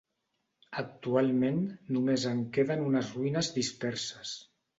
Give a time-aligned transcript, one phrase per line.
[0.81, 1.59] Actualment
[1.97, 4.35] només en queden unes ruïnes disperses.